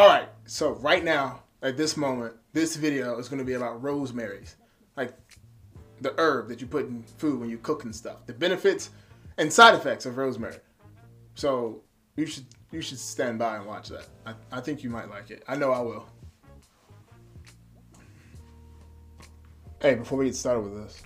All 0.00 0.08
right, 0.08 0.30
so 0.46 0.70
right 0.76 1.04
now, 1.04 1.42
at 1.60 1.76
this 1.76 1.94
moment, 1.94 2.34
this 2.54 2.74
video 2.74 3.18
is 3.18 3.28
going 3.28 3.38
to 3.38 3.44
be 3.44 3.52
about 3.52 3.82
rosemary's, 3.82 4.56
like 4.96 5.12
the 6.00 6.14
herb 6.16 6.48
that 6.48 6.58
you 6.62 6.66
put 6.66 6.86
in 6.86 7.02
food 7.18 7.38
when 7.38 7.50
you 7.50 7.58
cook 7.58 7.84
and 7.84 7.94
stuff, 7.94 8.24
the 8.24 8.32
benefits 8.32 8.88
and 9.36 9.52
side 9.52 9.74
effects 9.74 10.06
of 10.06 10.16
rosemary. 10.16 10.56
So 11.34 11.82
you 12.16 12.24
should 12.24 12.46
you 12.72 12.80
should 12.80 12.98
stand 12.98 13.38
by 13.38 13.56
and 13.56 13.66
watch 13.66 13.90
that. 13.90 14.06
I, 14.24 14.32
I 14.50 14.62
think 14.62 14.82
you 14.82 14.88
might 14.88 15.10
like 15.10 15.30
it. 15.30 15.42
I 15.46 15.54
know 15.54 15.70
I 15.70 15.80
will. 15.80 16.06
Hey, 19.82 19.96
before 19.96 20.16
we 20.16 20.24
get 20.24 20.34
started 20.34 20.62
with 20.62 20.82
this, 20.82 21.02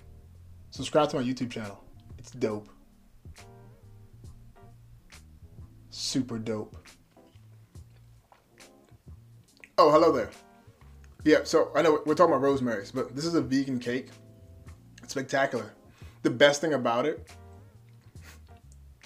subscribe 0.70 1.08
to 1.08 1.16
my 1.16 1.22
YouTube 1.24 1.50
channel. 1.50 1.82
It's 2.16 2.30
dope. 2.30 2.68
Super 5.90 6.38
dope. 6.38 6.76
Oh, 9.86 9.90
hello 9.90 10.10
there. 10.10 10.30
Yeah, 11.24 11.40
so 11.44 11.70
I 11.74 11.82
know 11.82 12.00
we're 12.06 12.14
talking 12.14 12.32
about 12.32 12.40
rosemary's, 12.40 12.90
but 12.90 13.14
this 13.14 13.26
is 13.26 13.34
a 13.34 13.42
vegan 13.42 13.78
cake. 13.78 14.08
It's 15.02 15.12
spectacular. 15.12 15.74
The 16.22 16.30
best 16.30 16.62
thing 16.62 16.72
about 16.72 17.04
it, 17.04 17.30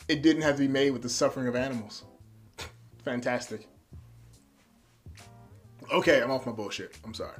it 0.06 0.22
didn't 0.22 0.42
have 0.42 0.54
to 0.54 0.60
be 0.60 0.68
made 0.68 0.92
with 0.92 1.02
the 1.02 1.08
suffering 1.08 1.48
of 1.48 1.56
animals. 1.56 2.04
Fantastic. 3.04 3.66
Okay, 5.92 6.22
I'm 6.22 6.30
off 6.30 6.46
my 6.46 6.52
bullshit. 6.52 6.96
I'm 7.04 7.12
sorry. 7.12 7.38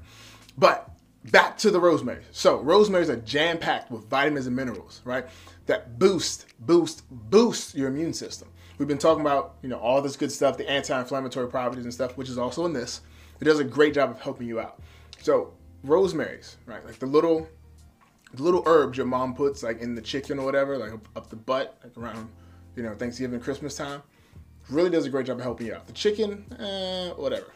But 0.57 0.91
back 1.30 1.57
to 1.59 1.70
the 1.70 1.79
rosemary. 1.79 2.24
So 2.32 2.59
rosemary's 2.59 3.09
are 3.09 3.18
jam 3.18 3.57
packed 3.59 3.93
with 3.93 4.10
vitamins 4.10 4.48
and 4.48 4.57
minerals, 4.57 5.01
right? 5.05 5.27
That 5.66 6.01
boost, 6.01 6.46
boost, 6.66 7.09
boost 7.09 7.77
your 7.77 7.87
immune 7.87 8.15
system. 8.15 8.48
We've 8.79 8.88
been 8.88 8.98
talking 8.98 9.20
about, 9.20 9.59
you 9.63 9.68
know, 9.68 9.79
all 9.79 10.02
this 10.02 10.16
good 10.16 10.32
stuff, 10.32 10.57
the 10.57 10.68
anti-inflammatory 10.68 11.48
properties 11.48 11.85
and 11.85 11.95
stuff, 11.95 12.16
which 12.16 12.29
is 12.29 12.37
also 12.37 12.66
in 12.66 12.73
this. 12.73 13.01
It 13.41 13.45
does 13.45 13.61
a 13.61 13.65
great 13.65 13.95
job 13.95 14.11
of 14.11 14.21
helping 14.21 14.49
you 14.49 14.61
out. 14.61 14.81
So 15.23 15.55
rosemary's, 15.85 16.57
right? 16.67 16.85
Like 16.85 16.99
the 16.99 17.07
little, 17.07 17.49
the 18.35 18.43
little 18.43 18.63
herbs 18.67 18.97
your 18.97 19.07
mom 19.07 19.35
puts 19.35 19.63
like 19.63 19.81
in 19.81 19.95
the 19.95 20.03
chicken 20.03 20.39
or 20.39 20.45
whatever, 20.45 20.77
like 20.77 20.93
up, 21.17 21.31
the 21.31 21.37
butt, 21.37 21.79
like 21.83 21.97
around, 21.97 22.29
you 22.77 22.83
know, 22.83 22.95
Thanksgiving, 22.95 23.41
Christmas 23.41 23.77
time. 23.77 24.03
Really 24.69 24.91
does 24.91 25.07
a 25.07 25.11
great 25.11 25.27
job 25.27 25.39
of 25.39 25.43
helping 25.43 25.66
you 25.66 25.75
out. 25.75 25.87
The 25.87 25.93
chicken, 25.93 26.45
eh, 26.59 27.11
whatever, 27.13 27.53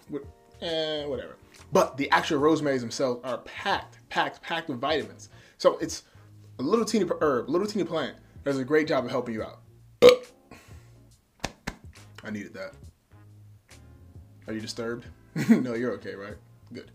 eh, 0.63 1.05
whatever. 1.05 1.37
But 1.73 1.97
the 1.97 2.11
actual 2.11 2.39
rosemary's 2.39 2.81
themselves 2.81 3.21
are 3.25 3.39
packed, 3.39 3.99
packed, 4.09 4.41
packed 4.43 4.69
with 4.69 4.81
vitamins. 4.81 5.29
So 5.59 5.77
it's 5.79 6.05
a 6.59 6.63
little 6.63 6.85
teeny 6.85 7.09
herb, 7.21 7.49
little 7.49 7.67
teeny 7.67 7.85
plant. 7.85 8.17
Does 8.45 8.59
a 8.59 8.65
great 8.65 8.89
job 8.89 9.05
of 9.05 9.11
helping 9.11 9.35
you 9.35 9.43
out. 9.43 9.61
I 12.25 12.31
needed 12.31 12.55
that. 12.55 12.73
Are 14.47 14.53
you 14.53 14.61
disturbed? 14.61 15.07
no, 15.49 15.75
you're 15.75 15.93
okay, 15.93 16.15
right? 16.15 16.37
Good. 16.73 16.91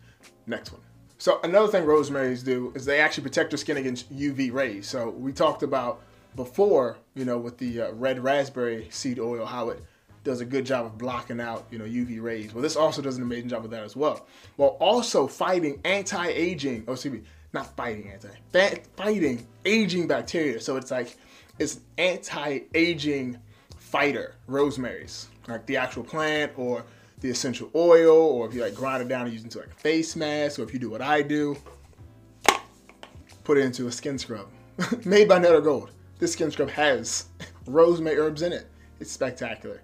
Next 0.45 0.71
one. 0.71 0.81
So 1.17 1.39
another 1.43 1.67
thing 1.67 1.83
rosemaries 1.85 2.43
do 2.43 2.71
is 2.75 2.85
they 2.85 2.99
actually 2.99 3.23
protect 3.23 3.51
your 3.51 3.57
skin 3.57 3.77
against 3.77 4.13
UV 4.15 4.53
rays. 4.53 4.87
So 4.87 5.09
we 5.09 5.31
talked 5.31 5.63
about 5.63 6.01
before, 6.35 6.97
you 7.15 7.25
know, 7.25 7.39
with 7.39 7.57
the 7.57 7.81
uh, 7.81 7.91
red 7.93 8.23
raspberry 8.23 8.87
seed 8.91 9.19
oil, 9.19 9.45
how 9.45 9.69
it 9.69 9.83
does 10.23 10.41
a 10.41 10.45
good 10.45 10.65
job 10.65 10.85
of 10.85 10.97
blocking 10.97 11.39
out, 11.39 11.65
you 11.71 11.79
know, 11.79 11.85
UV 11.85 12.21
rays. 12.21 12.53
Well, 12.53 12.61
this 12.61 12.75
also 12.75 13.01
does 13.01 13.17
an 13.17 13.23
amazing 13.23 13.49
job 13.49 13.65
of 13.65 13.71
that 13.71 13.83
as 13.83 13.95
well. 13.95 14.27
While 14.57 14.77
also 14.79 15.25
fighting 15.25 15.81
anti-aging, 15.83 16.83
oh, 16.87 16.93
excuse 16.93 17.13
me, 17.13 17.21
not 17.53 17.75
fighting 17.75 18.11
anti, 18.11 18.81
fighting 18.95 19.47
aging 19.65 20.07
bacteria. 20.07 20.59
So 20.59 20.77
it's 20.77 20.91
like, 20.91 21.17
it's 21.57 21.79
anti-aging 21.97 23.39
fighter, 23.79 24.35
rosemary's, 24.47 25.27
like 25.47 25.65
the 25.65 25.77
actual 25.77 26.03
plant 26.03 26.51
or 26.57 26.83
the 27.19 27.29
essential 27.29 27.69
oil, 27.75 28.15
or 28.15 28.47
if 28.47 28.53
you 28.53 28.61
like 28.61 28.75
grind 28.75 29.01
it 29.01 29.07
down 29.07 29.25
and 29.25 29.33
use 29.33 29.41
it 29.41 29.45
into 29.45 29.59
like 29.59 29.67
a 29.67 29.75
face 29.75 30.15
mask, 30.15 30.59
or 30.59 30.63
if 30.63 30.73
you 30.73 30.79
do 30.79 30.89
what 30.89 31.01
I 31.01 31.21
do, 31.21 31.57
put 33.43 33.57
it 33.57 33.61
into 33.65 33.87
a 33.87 33.91
skin 33.91 34.17
scrub 34.17 34.47
made 35.05 35.27
by 35.27 35.39
Nutter 35.39 35.61
Gold. 35.61 35.91
This 36.19 36.33
skin 36.33 36.51
scrub 36.51 36.69
has 36.69 37.25
rosemary 37.65 38.17
herbs 38.17 38.41
in 38.41 38.53
it. 38.53 38.67
It's 38.99 39.11
spectacular. 39.11 39.81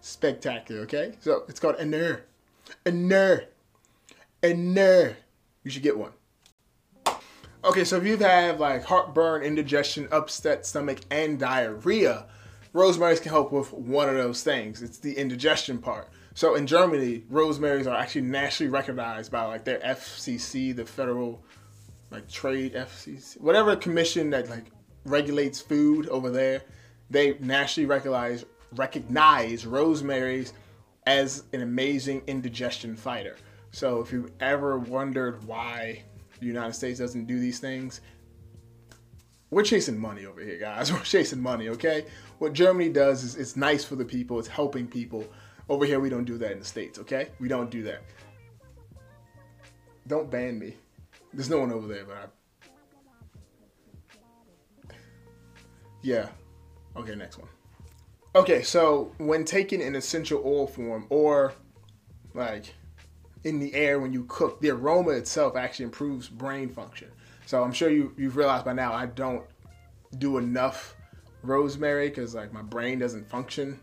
Spectacular, 0.00 0.82
okay? 0.82 1.14
So 1.20 1.44
it's 1.48 1.60
called 1.60 1.76
Aner. 1.78 2.24
Aner. 2.86 3.44
Aner. 4.42 5.16
You 5.64 5.70
should 5.70 5.82
get 5.82 5.98
one. 5.98 6.12
Okay, 7.64 7.84
so 7.84 7.96
if 7.96 8.04
you've 8.04 8.20
had 8.20 8.60
like 8.60 8.84
heartburn, 8.84 9.42
indigestion, 9.42 10.08
upset 10.12 10.64
stomach, 10.64 11.00
and 11.10 11.38
diarrhea, 11.38 12.26
rosemary 12.72 13.16
can 13.16 13.30
help 13.30 13.50
with 13.50 13.72
one 13.72 14.08
of 14.08 14.14
those 14.14 14.42
things. 14.42 14.80
It's 14.80 14.98
the 14.98 15.12
indigestion 15.12 15.78
part. 15.78 16.08
So 16.38 16.54
in 16.54 16.68
Germany, 16.68 17.24
rosemaries 17.28 17.88
are 17.88 17.96
actually 17.96 18.20
nationally 18.20 18.70
recognized 18.70 19.32
by 19.32 19.44
like 19.46 19.64
their 19.64 19.80
FCC, 19.80 20.72
the 20.72 20.84
Federal 20.84 21.42
like 22.12 22.30
Trade 22.30 22.74
FCC, 22.74 23.40
whatever 23.40 23.74
commission 23.74 24.30
that 24.30 24.48
like 24.48 24.66
regulates 25.04 25.60
food 25.60 26.08
over 26.10 26.30
there. 26.30 26.62
They 27.10 27.36
nationally 27.40 27.86
recognize 27.86 28.44
recognize 28.76 29.66
rosemaries 29.66 30.52
as 31.08 31.42
an 31.52 31.62
amazing 31.62 32.22
indigestion 32.28 32.94
fighter. 32.94 33.34
So 33.72 34.00
if 34.00 34.12
you 34.12 34.30
ever 34.38 34.78
wondered 34.78 35.42
why 35.42 36.04
the 36.38 36.46
United 36.46 36.74
States 36.74 37.00
doesn't 37.00 37.26
do 37.26 37.40
these 37.40 37.58
things, 37.58 38.00
we're 39.50 39.64
chasing 39.64 39.98
money 39.98 40.24
over 40.24 40.40
here, 40.40 40.58
guys. 40.58 40.92
We're 40.92 41.00
chasing 41.00 41.40
money, 41.40 41.68
okay? 41.70 42.04
What 42.38 42.52
Germany 42.52 42.90
does 42.90 43.24
is 43.24 43.34
it's 43.34 43.56
nice 43.56 43.82
for 43.84 43.96
the 43.96 44.04
people, 44.04 44.38
it's 44.38 44.46
helping 44.46 44.86
people. 44.86 45.26
Over 45.68 45.84
here, 45.84 46.00
we 46.00 46.08
don't 46.08 46.24
do 46.24 46.38
that 46.38 46.52
in 46.52 46.58
the 46.58 46.64
States, 46.64 46.98
okay? 46.98 47.28
We 47.38 47.48
don't 47.48 47.70
do 47.70 47.82
that. 47.84 48.02
Don't 50.06 50.30
ban 50.30 50.58
me. 50.58 50.74
There's 51.32 51.50
no 51.50 51.60
one 51.60 51.72
over 51.72 51.86
there, 51.86 52.04
but 52.04 52.16
I... 52.16 52.24
Yeah. 56.02 56.28
Okay, 56.96 57.14
next 57.14 57.38
one. 57.38 57.48
Okay, 58.34 58.62
so 58.62 59.12
when 59.18 59.44
taken 59.44 59.80
in 59.80 59.94
essential 59.94 60.42
oil 60.44 60.66
form 60.66 61.06
or 61.10 61.52
like 62.34 62.74
in 63.44 63.58
the 63.58 63.74
air 63.74 64.00
when 64.00 64.12
you 64.12 64.24
cook, 64.24 64.60
the 64.60 64.70
aroma 64.70 65.10
itself 65.10 65.56
actually 65.56 65.86
improves 65.86 66.28
brain 66.28 66.68
function. 66.68 67.08
So 67.46 67.62
I'm 67.62 67.72
sure 67.72 67.90
you, 67.90 68.14
you've 68.16 68.36
realized 68.36 68.64
by 68.64 68.74
now 68.74 68.92
I 68.92 69.06
don't 69.06 69.44
do 70.18 70.38
enough 70.38 70.94
rosemary 71.42 72.08
because 72.08 72.34
like 72.34 72.52
my 72.52 72.62
brain 72.62 72.98
doesn't 72.98 73.28
function 73.28 73.78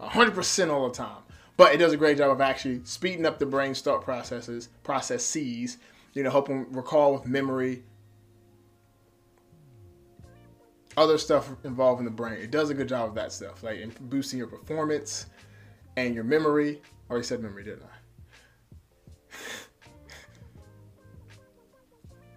100% 0.00 0.70
all 0.70 0.88
the 0.88 0.94
time. 0.94 1.22
But 1.60 1.74
it 1.74 1.76
does 1.76 1.92
a 1.92 1.98
great 1.98 2.16
job 2.16 2.30
of 2.30 2.40
actually 2.40 2.80
speeding 2.84 3.26
up 3.26 3.38
the 3.38 3.44
brain's 3.44 3.82
thought 3.82 4.00
processes, 4.00 4.70
processes, 4.82 5.76
you 6.14 6.22
know, 6.22 6.30
helping 6.30 6.72
recall 6.72 7.12
with 7.12 7.26
memory, 7.26 7.82
other 10.96 11.18
stuff 11.18 11.50
involved 11.62 11.98
in 11.98 12.06
the 12.06 12.10
brain. 12.10 12.40
It 12.40 12.50
does 12.50 12.70
a 12.70 12.74
good 12.74 12.88
job 12.88 13.10
of 13.10 13.14
that 13.16 13.30
stuff, 13.30 13.62
like 13.62 13.78
boosting 14.00 14.38
your 14.38 14.48
performance 14.48 15.26
and 15.98 16.14
your 16.14 16.24
memory. 16.24 16.80
I 17.10 17.12
already 17.12 17.26
said 17.26 17.42
memory, 17.42 17.64
didn't 17.64 17.82
I? 17.82 19.36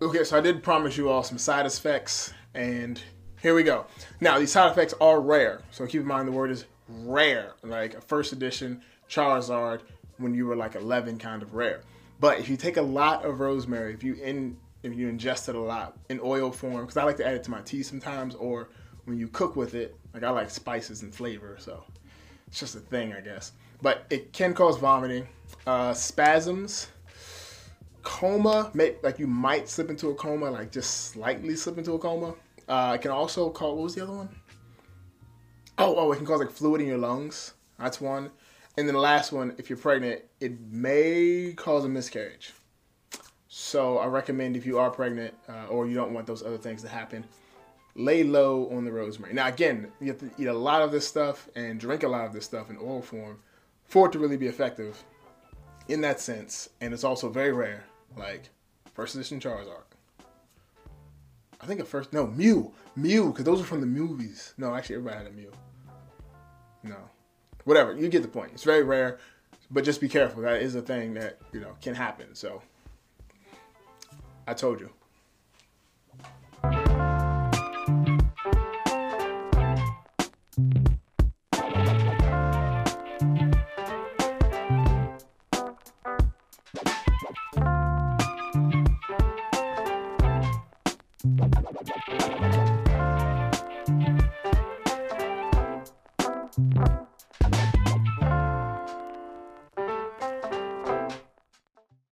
okay, 0.05 0.25
so 0.25 0.37
I 0.37 0.41
did 0.41 0.61
promise 0.61 0.97
you 0.97 1.07
all 1.07 1.23
some 1.23 1.37
side 1.37 1.65
effects, 1.65 2.33
and 2.55 3.01
here 3.41 3.55
we 3.55 3.63
go. 3.63 3.85
Now, 4.19 4.37
these 4.37 4.51
side 4.51 4.69
effects 4.69 4.93
are 4.99 5.21
rare, 5.21 5.61
so 5.71 5.87
keep 5.87 6.01
in 6.01 6.07
mind 6.07 6.27
the 6.27 6.33
word 6.33 6.51
is 6.51 6.65
rare, 6.87 7.53
like 7.63 7.93
a 7.93 8.01
first 8.01 8.33
edition 8.33 8.81
Charizard 9.09 9.81
when 10.17 10.33
you 10.33 10.45
were 10.45 10.55
like 10.55 10.75
11 10.75 11.17
kind 11.17 11.41
of 11.41 11.53
rare. 11.53 11.81
But 12.19 12.39
if 12.39 12.49
you 12.49 12.57
take 12.57 12.77
a 12.77 12.81
lot 12.81 13.25
of 13.25 13.39
rosemary, 13.39 13.93
if 13.93 14.03
you 14.03 14.13
in 14.15 14.57
if 14.83 14.93
you 14.93 15.07
ingest 15.07 15.47
it 15.47 15.55
a 15.55 15.59
lot 15.59 15.97
in 16.09 16.19
oil 16.21 16.51
form, 16.51 16.81
because 16.81 16.97
I 16.97 17.03
like 17.03 17.17
to 17.17 17.25
add 17.25 17.35
it 17.35 17.43
to 17.45 17.51
my 17.51 17.61
tea 17.61 17.83
sometimes, 17.83 18.35
or 18.35 18.69
when 19.05 19.17
you 19.17 19.27
cook 19.29 19.55
with 19.55 19.75
it, 19.75 19.95
like 20.13 20.23
I 20.23 20.29
like 20.29 20.49
spices 20.49 21.03
and 21.03 21.13
flavor, 21.13 21.55
so 21.59 21.83
it's 22.47 22.59
just 22.59 22.75
a 22.75 22.79
thing, 22.79 23.13
I 23.13 23.21
guess. 23.21 23.53
But 23.81 24.05
it 24.09 24.33
can 24.33 24.53
cause 24.53 24.77
vomiting, 24.77 25.27
uh, 25.65 25.93
spasms, 25.93 26.87
coma, 28.03 28.71
may, 28.73 28.95
like 29.03 29.19
you 29.19 29.27
might 29.27 29.67
slip 29.69 29.89
into 29.89 30.09
a 30.09 30.15
coma, 30.15 30.51
like 30.51 30.71
just 30.71 31.11
slightly 31.11 31.55
slip 31.55 31.77
into 31.77 31.93
a 31.93 31.99
coma. 31.99 32.35
Uh, 32.67 32.93
it 32.95 33.01
can 33.01 33.11
also 33.11 33.49
cause, 33.49 33.75
what 33.75 33.83
was 33.83 33.95
the 33.95 34.03
other 34.03 34.13
one? 34.13 34.29
Oh, 35.77 35.95
oh, 35.95 36.11
it 36.11 36.17
can 36.17 36.25
cause 36.25 36.39
like 36.39 36.51
fluid 36.51 36.81
in 36.81 36.87
your 36.87 36.97
lungs. 36.97 37.53
That's 37.79 37.99
one. 37.99 38.29
And 38.77 38.87
then 38.87 38.95
the 38.95 39.01
last 39.01 39.31
one, 39.31 39.55
if 39.57 39.69
you're 39.69 39.77
pregnant, 39.77 40.21
it 40.39 40.59
may 40.59 41.53
cause 41.55 41.85
a 41.85 41.89
miscarriage. 41.89 42.53
So 43.47 43.99
I 43.99 44.07
recommend 44.07 44.57
if 44.57 44.65
you 44.65 44.79
are 44.79 44.89
pregnant 44.89 45.33
uh, 45.47 45.67
or 45.67 45.87
you 45.87 45.95
don't 45.95 46.13
want 46.13 46.25
those 46.25 46.43
other 46.43 46.57
things 46.57 46.81
to 46.81 46.87
happen, 46.87 47.23
lay 47.95 48.23
low 48.23 48.67
on 48.71 48.85
the 48.85 48.91
rosemary. 48.91 49.33
Now 49.33 49.47
again, 49.47 49.91
you 49.99 50.07
have 50.07 50.19
to 50.19 50.31
eat 50.39 50.47
a 50.47 50.53
lot 50.53 50.81
of 50.81 50.91
this 50.91 51.07
stuff 51.07 51.47
and 51.55 51.79
drink 51.79 52.03
a 52.03 52.07
lot 52.07 52.25
of 52.25 52.33
this 52.33 52.45
stuff 52.45 52.69
in 52.69 52.77
oil 52.77 53.01
form 53.01 53.39
for 53.85 54.07
it 54.07 54.11
to 54.13 54.19
really 54.19 54.37
be 54.37 54.47
effective 54.47 55.03
in 55.87 56.01
that 56.01 56.19
sense. 56.19 56.69
And 56.81 56.93
it's 56.93 57.03
also 57.03 57.29
very 57.29 57.51
rare, 57.51 57.83
like 58.17 58.49
first 58.93 59.15
edition 59.15 59.39
Charizard. 59.39 59.92
I 61.63 61.65
think 61.65 61.79
at 61.79 61.87
first 61.87 62.11
no 62.11 62.27
Mew, 62.27 62.73
Mew, 62.97 63.27
because 63.29 63.45
those 63.45 63.61
are 63.61 63.63
from 63.63 63.79
the 63.79 63.87
movies. 63.87 64.53
No, 64.57 64.75
actually 64.75 64.97
everybody 64.97 65.17
had 65.17 65.27
a 65.27 65.31
Mew. 65.31 65.51
No, 66.83 66.97
whatever. 67.63 67.95
You 67.95 68.09
get 68.09 68.21
the 68.21 68.27
point. 68.27 68.51
It's 68.53 68.65
very 68.65 68.83
rare, 68.83 69.17
but 69.71 69.85
just 69.85 70.01
be 70.01 70.09
careful. 70.09 70.41
That 70.41 70.61
is 70.61 70.75
a 70.75 70.81
thing 70.81 71.13
that 71.13 71.39
you 71.53 71.61
know 71.61 71.77
can 71.81 71.95
happen. 71.95 72.35
So 72.35 72.61
I 74.45 74.53
told 74.53 74.81
you. 74.81 74.89